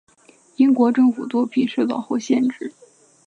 [0.57, 2.73] 英国政府作品受到或限制。